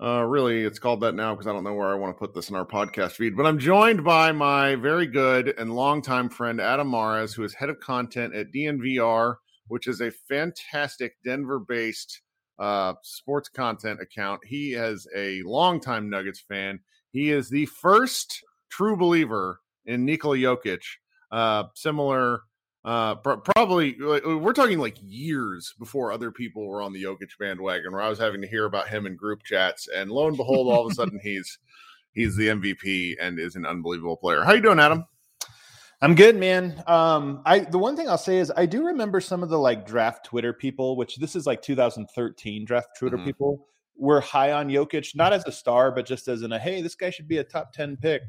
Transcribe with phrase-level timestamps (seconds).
[0.00, 2.32] Uh, really, it's called that now because I don't know where I want to put
[2.32, 3.36] this in our podcast feed.
[3.36, 7.68] But I'm joined by my very good and longtime friend Adam Mares, who is head
[7.68, 9.34] of content at DNVR,
[9.66, 12.22] which is a fantastic Denver-based
[12.60, 14.40] uh, sports content account.
[14.44, 16.78] He is a longtime Nuggets fan.
[17.10, 20.82] He is the first true believer in Nikola Jokic.
[21.32, 22.42] Uh, similar
[22.84, 28.00] uh, probably we're talking like years before other people were on the Jokic bandwagon, where
[28.00, 30.86] I was having to hear about him in group chats, and lo and behold, all
[30.86, 31.58] of a sudden he's
[32.12, 34.42] he's the MVP and is an unbelievable player.
[34.42, 35.04] How you doing, Adam?
[36.00, 36.82] I'm good, man.
[36.86, 39.84] Um, I the one thing I'll say is I do remember some of the like
[39.84, 43.26] draft Twitter people, which this is like 2013 draft Twitter mm-hmm.
[43.26, 43.66] people
[43.96, 46.94] were high on Jokic, not as a star, but just as in a hey, this
[46.94, 48.22] guy should be a top 10 pick,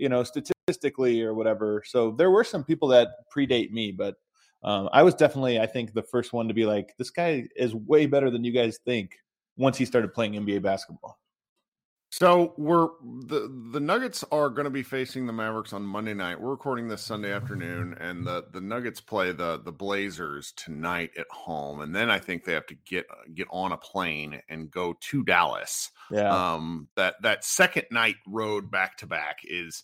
[0.00, 1.82] you know, statistically or whatever.
[1.86, 4.16] So there were some people that predate me, but
[4.62, 7.74] um, I was definitely, I think, the first one to be like, this guy is
[7.74, 9.12] way better than you guys think
[9.56, 11.19] once he started playing NBA basketball.
[12.20, 16.38] So we're the the Nuggets are going to be facing the Mavericks on Monday night.
[16.38, 21.26] We're recording this Sunday afternoon, and the the Nuggets play the the Blazers tonight at
[21.30, 24.98] home, and then I think they have to get get on a plane and go
[25.00, 25.90] to Dallas.
[26.10, 26.28] Yeah.
[26.30, 26.88] Um.
[26.94, 29.82] That that second night road back to back is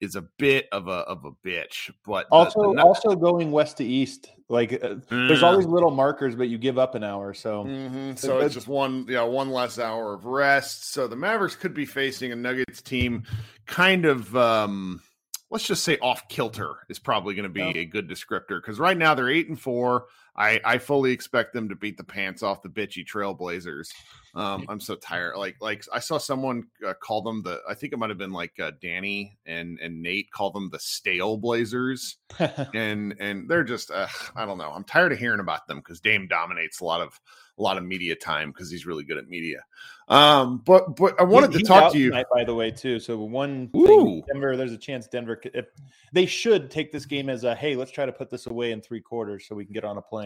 [0.00, 1.90] is a bit of a of a bitch.
[2.04, 5.28] But also the, the, also going west to east, like uh, mm.
[5.28, 7.34] there's always little markers, but you give up an hour.
[7.34, 8.14] So mm-hmm.
[8.14, 10.92] so it's just one yeah one less hour of rest.
[10.92, 13.24] So the Mavericks could be facing a Nuggets team,
[13.66, 14.36] kind of.
[14.36, 15.02] um
[15.48, 17.82] Let's just say off kilter is probably going to be yeah.
[17.82, 20.06] a good descriptor because right now they're eight and four.
[20.36, 23.90] I, I fully expect them to beat the pants off the bitchy Trailblazers.
[24.34, 25.36] Um, I'm so tired.
[25.36, 27.60] Like like I saw someone uh, call them the.
[27.66, 30.78] I think it might have been like uh, Danny and and Nate call them the
[30.78, 32.16] stale Blazers,
[32.74, 34.70] and and they're just uh, I don't know.
[34.70, 37.18] I'm tired of hearing about them because Dame dominates a lot of
[37.58, 39.64] a lot of media time because he's really good at media.
[40.08, 43.00] Um, but but I wanted he, to talk to you tonight, by the way too.
[43.00, 45.66] So one thing, Denver, there's a chance Denver if
[46.12, 48.80] they should take this game as a hey, let's try to put this away in
[48.80, 50.25] three quarters so we can get on a plane.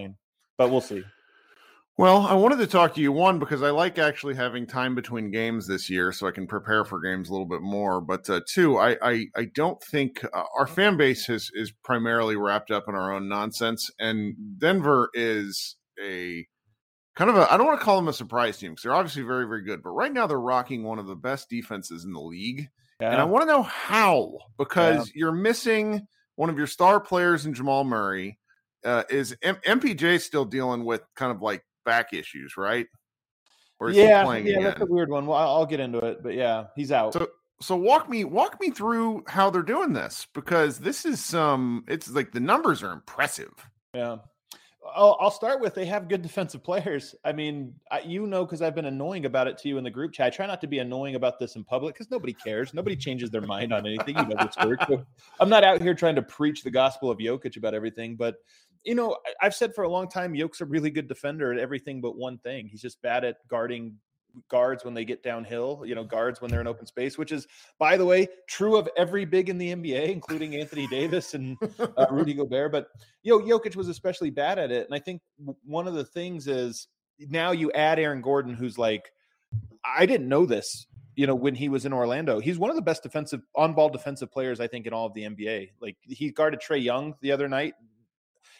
[0.59, 1.03] But we'll see.
[2.01, 5.31] Well, I wanted to talk to you one because I like actually having time between
[5.31, 8.01] games this year, so I can prepare for games a little bit more.
[8.01, 12.37] But uh, two, I, I, I don't think uh, our fan base is is primarily
[12.37, 16.47] wrapped up in our own nonsense, and Denver is a
[17.17, 19.21] kind of a I don't want to call them a surprise team because they're obviously
[19.21, 22.21] very very good, but right now they're rocking one of the best defenses in the
[22.23, 22.67] league,
[22.99, 23.13] yeah.
[23.13, 25.13] and I want to know how because yeah.
[25.17, 26.07] you're missing
[26.37, 28.39] one of your star players in Jamal Murray.
[28.85, 32.87] Uh, is M- MPJ still dealing with kind of like back issues, right?
[33.79, 34.65] Or is yeah, he playing yeah, again?
[34.65, 35.27] that's a weird one.
[35.27, 37.15] Well, I'll get into it, but yeah, he's out.
[37.15, 37.29] So,
[37.63, 41.85] so walk me walk me through how they're doing this because this is some.
[41.89, 43.53] It's like the numbers are impressive.
[43.95, 44.19] Yeah.
[44.95, 47.15] I'll, I'll start with they have good defensive players.
[47.25, 49.91] I mean, I, you know, because I've been annoying about it to you in the
[49.91, 50.27] group chat.
[50.27, 52.73] I try not to be annoying about this in public because nobody cares.
[52.73, 54.17] Nobody changes their mind on anything.
[54.17, 54.81] You know word.
[54.89, 55.05] So
[55.41, 58.37] I'm not out here trying to preach the gospel of Jokic about everything, but
[58.85, 62.01] you know, I've said for a long time, Yoke's a really good defender at everything
[62.01, 62.67] but one thing.
[62.67, 63.97] He's just bad at guarding
[64.49, 67.47] guards when they get downhill, you know, guards when they're in open space, which is,
[67.79, 72.07] by the way, true of every big in the NBA, including Anthony Davis and uh,
[72.11, 72.73] Rudy Gobert.
[72.73, 72.89] But,
[73.23, 74.87] you know, Jokic was especially bad at it.
[74.87, 75.21] And I think
[75.65, 76.89] one of the things is
[77.19, 79.11] now you add Aaron Gordon, who's like,
[79.85, 80.87] I didn't know this,
[81.17, 82.41] you know, when he was in Orlando.
[82.41, 85.15] He's one of the best defensive, on ball defensive players, I think, in all of
[85.15, 85.71] the NBA.
[85.81, 87.75] Like he guarded Trae Young the other night.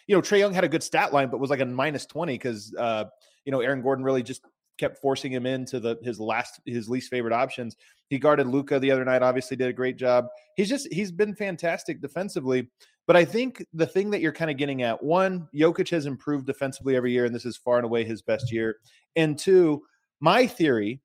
[0.07, 2.33] You know, Trae Young had a good stat line, but was like a minus 20
[2.33, 3.05] because, uh,
[3.45, 4.41] you know, Aaron Gordon really just
[4.77, 7.75] kept forcing him into the his last his least favorite options.
[8.09, 9.21] He guarded Luka the other night.
[9.21, 10.25] Obviously, did a great job.
[10.55, 12.69] He's just he's been fantastic defensively.
[13.07, 16.45] But I think the thing that you're kind of getting at one, Jokic has improved
[16.45, 18.77] defensively every year, and this is far and away his best year.
[19.15, 19.83] And two,
[20.19, 21.01] my theory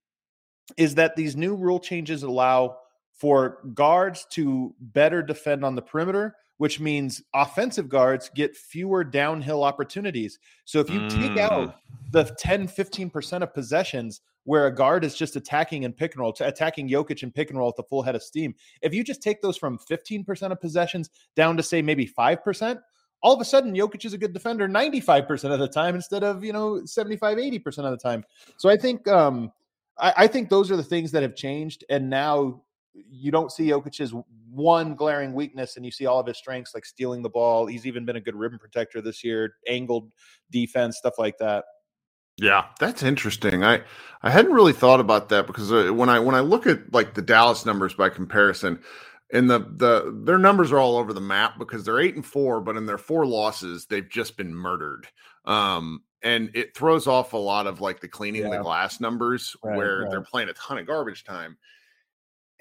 [0.76, 2.78] is that these new rule changes allow
[3.12, 9.62] for guards to better defend on the perimeter which means offensive guards get fewer downhill
[9.62, 10.38] opportunities.
[10.64, 11.10] So if you mm.
[11.10, 11.76] take out
[12.12, 16.34] the 10, 15% of possessions where a guard is just attacking and pick and roll,
[16.40, 19.22] attacking Jokic and pick and roll at the full head of steam, if you just
[19.22, 22.80] take those from 15% of possessions down to say maybe 5%,
[23.22, 26.44] all of a sudden Jokic is a good defender 95% of the time instead of,
[26.44, 28.24] you know, 75, 80% of the time.
[28.56, 29.52] So I think um
[29.98, 31.84] I, I think those are the things that have changed.
[31.88, 32.62] And now
[33.08, 34.14] you don't see Jokic's
[34.50, 37.66] one glaring weakness and you see all of his strengths like stealing the ball.
[37.66, 40.10] He's even been a good rim protector this year, angled
[40.50, 41.64] defense, stuff like that.
[42.38, 43.64] Yeah, that's interesting.
[43.64, 43.82] I
[44.22, 47.14] I hadn't really thought about that because uh, when I when I look at like
[47.14, 48.78] the Dallas numbers by comparison,
[49.32, 52.60] and the the their numbers are all over the map because they're eight and four,
[52.60, 55.06] but in their four losses, they've just been murdered.
[55.46, 58.50] Um, and it throws off a lot of like the cleaning yeah.
[58.50, 60.10] the glass numbers right, where right.
[60.10, 61.56] they're playing a ton of garbage time.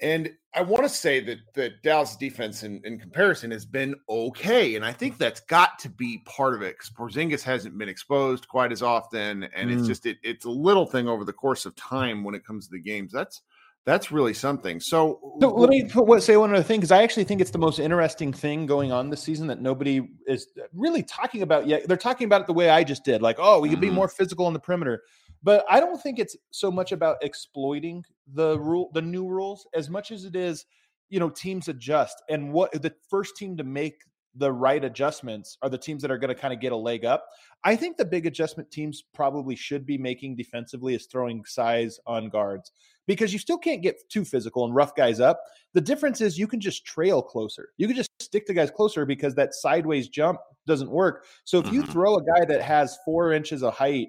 [0.00, 4.76] And I want to say that that Dallas defense in, in comparison has been okay.
[4.76, 8.46] And I think that's got to be part of it because Porzingis hasn't been exposed
[8.48, 9.44] quite as often.
[9.44, 9.78] And mm.
[9.78, 12.66] it's just it, it's a little thing over the course of time when it comes
[12.66, 13.10] to the games.
[13.12, 13.42] That's
[13.86, 14.80] that's really something.
[14.80, 17.52] So, so let me put what, say one other thing because I actually think it's
[17.52, 21.86] the most interesting thing going on this season that nobody is really talking about yet.
[21.86, 23.82] They're talking about it the way I just did, like, oh, we can mm-hmm.
[23.82, 25.04] be more physical on the perimeter.
[25.46, 28.04] But I don't think it's so much about exploiting
[28.34, 30.66] the rule, the new rules, as much as it is,
[31.08, 32.20] you know, teams adjust.
[32.28, 33.94] And what the first team to make
[34.34, 37.04] the right adjustments are the teams that are going to kind of get a leg
[37.04, 37.26] up.
[37.62, 42.28] I think the big adjustment teams probably should be making defensively is throwing size on
[42.28, 42.72] guards
[43.06, 45.40] because you still can't get too physical and rough guys up.
[45.74, 47.68] The difference is you can just trail closer.
[47.76, 51.24] You can just stick to guys closer because that sideways jump doesn't work.
[51.44, 51.92] So if you mm-hmm.
[51.92, 54.08] throw a guy that has four inches of height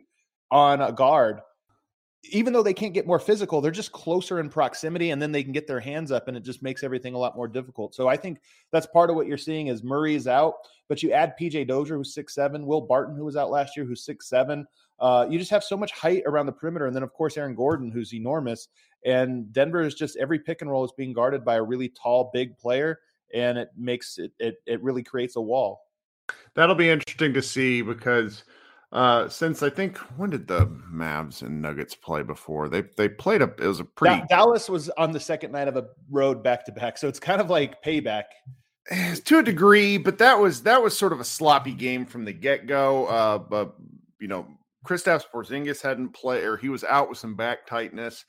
[0.51, 1.41] on a guard
[2.31, 5.43] even though they can't get more physical, they're just closer in proximity and then they
[5.43, 7.95] can get their hands up and it just makes everything a lot more difficult.
[7.95, 8.39] So I think
[8.71, 10.55] that's part of what you're seeing is Murray is out,
[10.87, 13.85] but you add PJ Dozier, who's six seven, Will Barton, who was out last year,
[13.85, 14.65] who's six seven.
[14.99, 16.87] Uh, you just have so much height around the perimeter.
[16.87, 18.67] And then, of course, Aaron Gordon, who's enormous.
[19.05, 22.31] And Denver is just every pick and roll is being guarded by a really tall,
[22.33, 22.99] big player.
[23.33, 25.81] And it makes it, it, it really creates a wall.
[26.55, 28.43] That'll be interesting to see because–
[28.91, 32.69] uh, since I think when did the Mavs and Nuggets play before?
[32.69, 35.75] They they played a it was a pretty Dallas was on the second night of
[35.75, 38.23] a road back to back, so it's kind of like payback
[38.89, 42.23] eh, to a degree, but that was that was sort of a sloppy game from
[42.23, 43.07] the get go.
[43.07, 43.75] Uh, but
[44.21, 44.47] you know,
[44.85, 48.23] Kristaps Porzingis hadn't played, or he was out with some back tightness,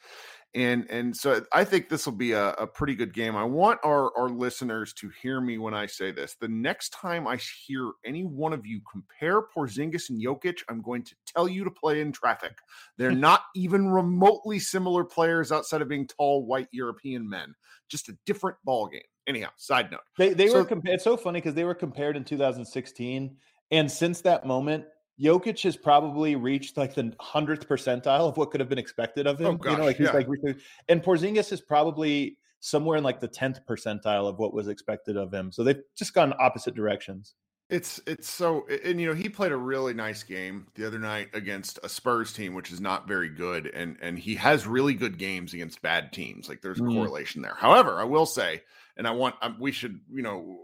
[0.54, 3.36] and and so I think this will be a, a, pretty good game.
[3.36, 6.36] I want our our listeners to hear me when I say this.
[6.40, 11.02] The next time I hear any one of you compare Porzingis and Jokic, I'm going
[11.02, 12.58] to tell you to play in traffic.
[12.96, 17.54] They're not even remotely similar players outside of being tall white European men.
[17.88, 19.02] Just a different ball game.
[19.26, 20.00] Anyhow, side note.
[20.16, 20.94] They they so, were compared.
[20.94, 23.36] It's so funny because they were compared in 2016,
[23.70, 24.86] and since that moment,
[25.20, 29.40] Jokic has probably reached like the hundredth percentile of what could have been expected of
[29.40, 29.46] him.
[29.46, 30.12] Oh, gosh, you know, like he's yeah.
[30.12, 30.28] like,
[30.88, 35.32] and Porzingis is probably somewhere in like the tenth percentile of what was expected of
[35.32, 35.52] him.
[35.52, 37.34] So they've just gone opposite directions.
[37.70, 41.28] It's it's so and you know he played a really nice game the other night
[41.34, 45.18] against a Spurs team which is not very good and and he has really good
[45.18, 46.94] games against bad teams like there's a mm.
[46.94, 47.54] correlation there.
[47.54, 48.62] However, I will say
[48.96, 50.58] and I want um, we should you know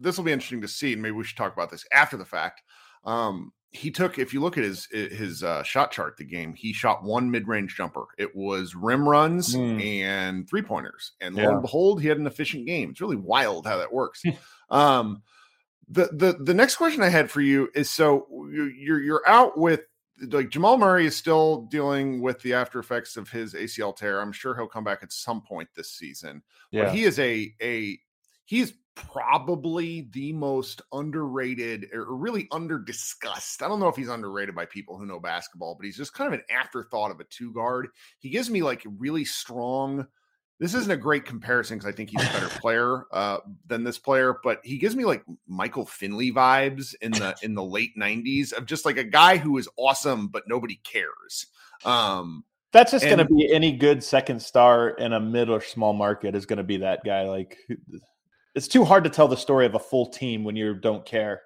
[0.00, 2.24] this will be interesting to see and maybe we should talk about this after the
[2.24, 2.62] fact.
[3.04, 6.72] Um, he took if you look at his his uh, shot chart the game he
[6.72, 9.82] shot one mid-range jumper it was rim runs mm.
[9.84, 11.46] and three pointers and yeah.
[11.46, 14.22] lo and behold he had an efficient game it's really wild how that works
[14.70, 15.22] um
[15.88, 19.82] the the the next question i had for you is so you're you're out with
[20.30, 24.20] like Jamal Murray is still dealing with the after effects of his ACL tear.
[24.20, 26.42] I'm sure he'll come back at some point this season.
[26.70, 26.84] Yeah.
[26.84, 27.98] But he is a a
[28.46, 33.62] he's probably the most underrated or really under discussed.
[33.62, 36.32] I don't know if he's underrated by people who know basketball, but he's just kind
[36.32, 37.88] of an afterthought of a two guard.
[38.18, 40.06] He gives me like really strong.
[40.58, 43.98] This isn't a great comparison because I think he's a better player uh, than this
[43.98, 48.54] player, but he gives me like Michael Finley vibes in the in the late '90s
[48.54, 51.46] of just like a guy who is awesome but nobody cares.
[51.84, 55.92] Um, That's just going to be any good second star in a mid or small
[55.92, 57.28] market is going to be that guy.
[57.28, 57.58] Like
[58.56, 61.42] it's too hard to tell the story of a full team when you don't care.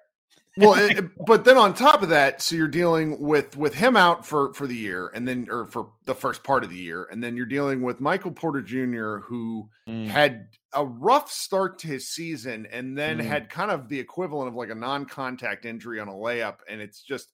[0.57, 4.25] well, it, but then on top of that, so you're dealing with with him out
[4.25, 7.23] for for the year, and then or for the first part of the year, and
[7.23, 10.07] then you're dealing with Michael Porter Jr., who mm.
[10.07, 13.25] had a rough start to his season, and then mm.
[13.25, 17.03] had kind of the equivalent of like a non-contact injury on a layup, and it's
[17.03, 17.31] just.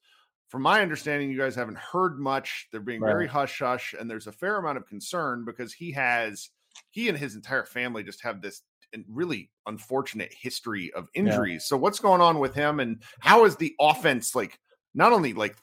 [0.49, 2.69] From my understanding, you guys haven't heard much.
[2.71, 3.11] They're being right.
[3.11, 6.51] very hush hush, and there's a fair amount of concern because he has
[6.91, 8.61] he and his entire family just have this
[9.07, 11.63] really unfortunate history of injuries.
[11.63, 11.67] Yeah.
[11.67, 14.59] So what's going on with him and how is the offense like
[14.93, 15.55] not only like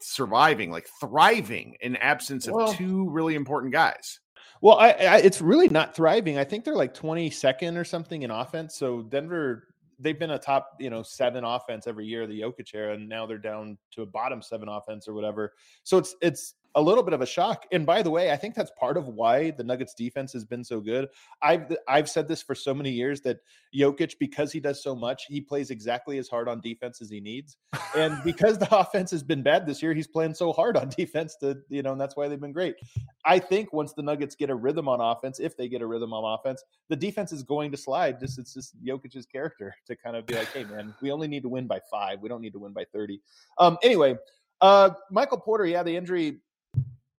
[0.00, 4.20] surviving, like thriving in absence of well, two really important guys?
[4.60, 6.38] Well, I, I, it's really not thriving.
[6.38, 8.74] I think they're like 22nd or something in offense.
[8.74, 12.94] So Denver, they've been a top, you know, seven offense every year, the Jokic era,
[12.94, 15.52] and now they're down to a bottom seven offense or whatever.
[15.84, 17.66] So it's it's a little bit of a shock.
[17.72, 20.62] And by the way, I think that's part of why the Nuggets defense has been
[20.62, 21.08] so good.
[21.42, 23.38] I've I've said this for so many years that
[23.74, 27.20] Jokic, because he does so much, he plays exactly as hard on defense as he
[27.20, 27.56] needs.
[27.96, 31.36] And because the offense has been bad this year, he's playing so hard on defense
[31.40, 32.76] to, you know, and that's why they've been great.
[33.24, 36.12] I think once the Nuggets get a rhythm on offense, if they get a rhythm
[36.12, 38.20] on offense, the defense is going to slide.
[38.20, 41.42] Just it's just Jokic's character to kind of be like, hey man, we only need
[41.42, 42.20] to win by five.
[42.20, 43.20] We don't need to win by 30.
[43.58, 44.16] Um, anyway,
[44.60, 46.40] uh, Michael Porter, yeah, the injury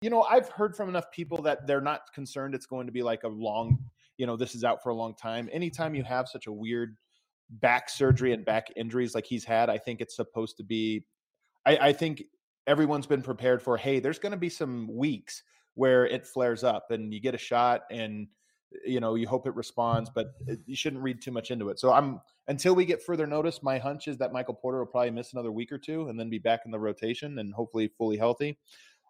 [0.00, 3.02] you know, I've heard from enough people that they're not concerned it's going to be
[3.02, 3.78] like a long,
[4.17, 5.49] you know, this is out for a long time.
[5.52, 6.97] Anytime you have such a weird
[7.50, 11.05] back surgery and back injuries like he's had, I think it's supposed to be.
[11.67, 12.23] I, I think
[12.67, 13.76] everyone's been prepared for.
[13.76, 15.43] Hey, there's going to be some weeks
[15.75, 18.26] where it flares up and you get a shot and
[18.85, 20.33] you know you hope it responds but
[20.67, 23.78] you shouldn't read too much into it so i'm until we get further notice my
[23.78, 26.38] hunch is that michael porter will probably miss another week or two and then be
[26.38, 28.59] back in the rotation and hopefully fully healthy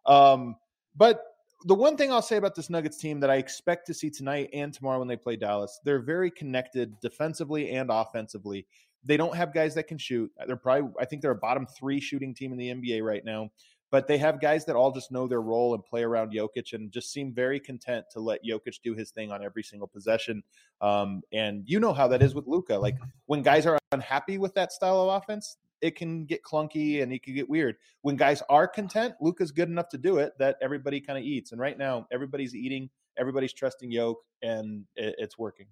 [0.06, 0.54] um
[0.96, 1.22] but
[1.64, 4.50] the one thing I'll say about this Nuggets team that I expect to see tonight
[4.52, 8.66] and tomorrow when they play Dallas, they're very connected defensively and offensively.
[9.04, 10.30] They don't have guys that can shoot.
[10.46, 13.50] They're probably, I think they're a bottom three shooting team in the NBA right now,
[13.90, 16.92] but they have guys that all just know their role and play around Jokic and
[16.92, 20.42] just seem very content to let Jokic do his thing on every single possession.
[20.80, 22.76] Um, and you know how that is with Luka.
[22.76, 27.12] Like when guys are unhappy with that style of offense, it can get clunky and
[27.12, 27.76] it can get weird.
[28.02, 31.52] When guys are content, Luka's good enough to do it that everybody kind of eats.
[31.52, 35.66] And right now, everybody's eating, everybody's trusting Yoke, and it, it's working.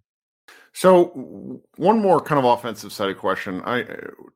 [0.73, 3.63] So, one more kind of offensive side of question.
[3.65, 3.85] I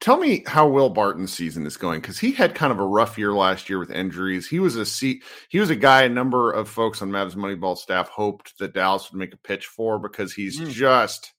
[0.00, 3.18] tell me how Will Barton's season is going because he had kind of a rough
[3.18, 4.48] year last year with injuries.
[4.48, 7.76] He was a seat, he was a guy a number of folks on Mavs Moneyball
[7.76, 10.70] staff hoped that Dallas would make a pitch for because he's mm.
[10.70, 11.32] just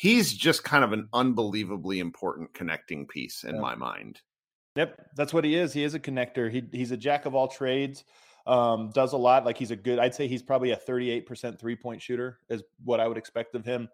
[0.00, 3.60] he's just kind of an unbelievably important connecting piece in yeah.
[3.60, 4.22] my mind.
[4.76, 5.74] Yep, that's what he is.
[5.74, 6.50] He is a connector.
[6.50, 8.04] He he's a jack of all trades.
[8.46, 9.44] Um, does a lot.
[9.44, 9.98] Like he's a good.
[9.98, 13.66] I'd say he's probably a 38% three point shooter is what I would expect of
[13.66, 13.90] him.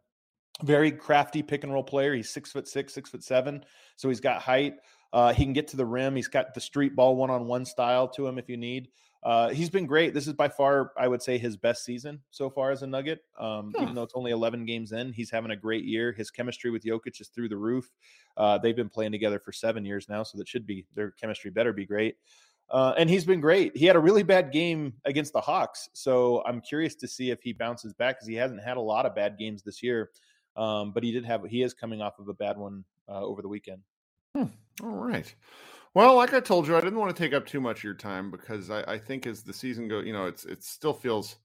[0.62, 2.14] Very crafty pick and roll player.
[2.14, 3.64] He's six foot six, six foot seven,
[3.96, 4.74] so he's got height.
[5.12, 6.14] Uh, he can get to the rim.
[6.14, 8.88] He's got the street ball one on one style to him if you need.
[9.22, 10.14] Uh, he's been great.
[10.14, 13.20] This is by far, I would say, his best season so far as a Nugget.
[13.38, 13.82] Um, huh.
[13.82, 16.12] Even though it's only 11 games in, he's having a great year.
[16.12, 17.90] His chemistry with Jokic is through the roof.
[18.36, 21.50] Uh, they've been playing together for seven years now, so that should be their chemistry
[21.50, 22.16] better be great.
[22.70, 23.76] Uh, and he's been great.
[23.76, 27.40] He had a really bad game against the Hawks, so I'm curious to see if
[27.40, 30.10] he bounces back because he hasn't had a lot of bad games this year.
[30.56, 33.42] Um, but he did have he is coming off of a bad one uh, over
[33.42, 33.82] the weekend.
[34.34, 34.44] Hmm.
[34.82, 35.32] All right.
[35.96, 37.94] Well, like I told you, I didn't want to take up too much of your
[37.94, 41.36] time because I, I think as the season goes, you know, it's it still feels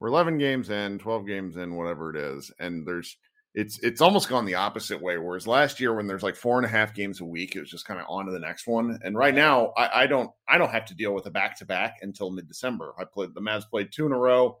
[0.00, 3.16] we're 11 games in, 12 games in, whatever it is, and there's
[3.54, 5.16] it's it's almost gone the opposite way.
[5.16, 7.70] Whereas last year, when there's like four and a half games a week, it was
[7.70, 8.98] just kind of on to the next one.
[9.02, 11.64] And right now, I, I don't I don't have to deal with a back to
[11.64, 12.92] back until mid December.
[12.98, 14.58] I played the Mavs played two in a row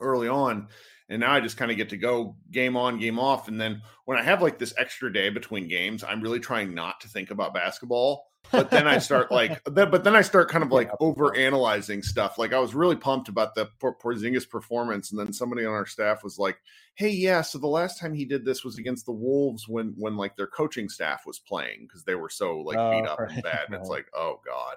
[0.00, 0.66] early on,
[1.08, 3.46] and now I just kind of get to go game on, game off.
[3.46, 7.00] And then when I have like this extra day between games, I'm really trying not
[7.02, 10.70] to think about basketball but then I start like, but then I start kind of
[10.70, 12.38] like over analyzing stuff.
[12.38, 16.22] Like I was really pumped about the Porzingis performance, and then somebody on our staff
[16.22, 16.58] was like,
[16.94, 20.16] "Hey, yeah, so the last time he did this was against the Wolves when when
[20.16, 23.30] like their coaching staff was playing because they were so like beat oh, up right.
[23.30, 24.76] and bad." And it's like, oh god.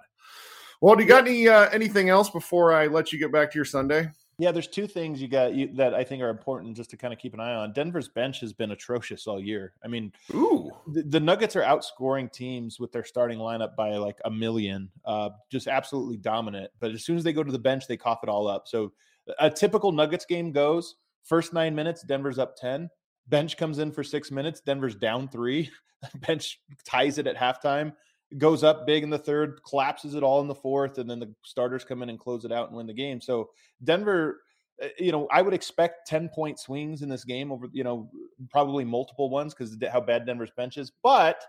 [0.82, 3.58] Well, do you got any uh, anything else before I let you get back to
[3.58, 4.10] your Sunday?
[4.42, 7.14] Yeah, there's two things you got you, that I think are important just to kind
[7.14, 7.74] of keep an eye on.
[7.74, 9.74] Denver's bench has been atrocious all year.
[9.86, 14.18] I mean, ooh, the, the Nuggets are outscoring teams with their starting lineup by like
[14.26, 16.72] a million, uh, just absolutely dominant.
[16.80, 18.68] But as soon as they go to the bench, they cough it all up.
[18.68, 18.94] So
[19.38, 22.90] a typical Nuggets game goes first nine minutes, Denver's up ten.
[23.28, 25.70] Bench comes in for six minutes, Denver's down three.
[26.16, 27.94] bench ties it at halftime
[28.38, 31.34] goes up big in the third, collapses it all in the fourth, and then the
[31.44, 33.20] starters come in and close it out and win the game.
[33.22, 33.50] So
[33.84, 34.42] Denver,
[34.82, 38.10] eh, you know, I would expect 10 point swings in this game over, you know,
[38.50, 40.92] probably multiple ones because how bad Denver's bench is.
[41.04, 41.44] But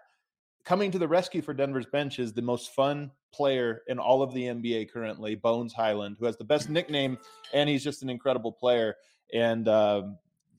[0.65, 4.33] coming to the rescue for Denver's bench is the most fun player in all of
[4.35, 7.19] the NBA currently, Bones Hyland, who has the best nickname,
[7.53, 8.97] and he's just an incredible player.
[9.33, 10.03] And uh,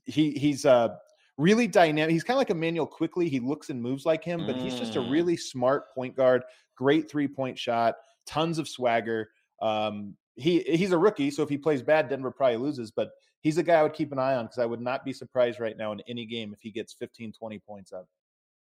[0.05, 0.95] he he's uh,
[1.37, 2.11] really dynamic.
[2.11, 3.29] He's kind of like Immanuel Quickley.
[3.29, 4.61] He looks and moves like him, but mm.
[4.61, 5.11] he's just a mm.
[5.11, 6.43] really smart point guard.
[6.75, 9.29] Great three point shot, tons of swagger.
[9.61, 12.91] Um, he he's a rookie, so if he plays bad, Denver probably loses.
[12.91, 13.11] But
[13.41, 15.59] he's a guy I would keep an eye on because I would not be surprised
[15.59, 18.07] right now in any game if he gets 15, 20 points up.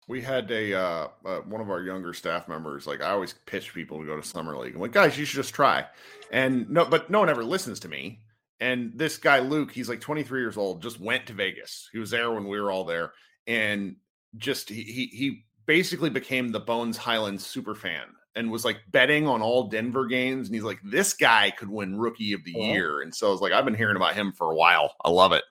[0.09, 2.87] We had a uh, uh, one of our younger staff members.
[2.87, 4.75] Like I always pitch people to go to summer league.
[4.75, 5.87] I'm like, guys, you should just try.
[6.33, 8.21] And no, but no one ever listens to me.
[8.61, 11.89] And this guy, Luke, he's like 23 years old, just went to Vegas.
[11.93, 13.13] He was there when we were all there.
[13.47, 13.97] And
[14.37, 19.27] just he he, he basically became the Bones Hyland super fan and was like betting
[19.27, 20.47] on all Denver games.
[20.47, 22.65] And he's like, this guy could win rookie of the oh.
[22.65, 23.01] year.
[23.01, 24.95] And so I was like, I've been hearing about him for a while.
[25.05, 25.43] I love it.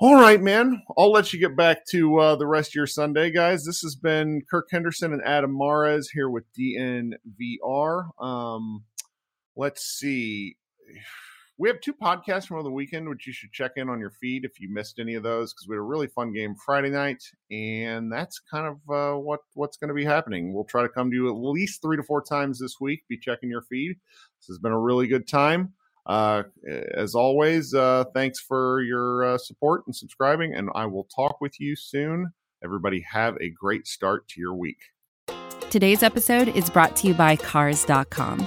[0.00, 0.82] All right, man.
[0.96, 3.64] I'll let you get back to uh, the rest of your Sunday, guys.
[3.64, 8.10] This has been Kirk Henderson and Adam Mares here with DNVR.
[8.22, 8.84] Um,
[9.56, 10.56] let's see
[11.58, 14.44] we have two podcasts from the weekend, which you should check in on your feed
[14.44, 17.22] if you missed any of those, because we had a really fun game Friday night,
[17.50, 20.54] and that's kind of uh, what what's going to be happening.
[20.54, 23.02] We'll try to come to you at least three to four times this week.
[23.08, 23.96] Be checking your feed.
[24.40, 25.72] This has been a really good time.
[26.06, 26.44] Uh,
[26.94, 31.60] as always, uh, thanks for your uh, support and subscribing, and I will talk with
[31.60, 32.32] you soon.
[32.62, 34.78] Everybody, have a great start to your week.
[35.70, 38.46] Today's episode is brought to you by Cars.com.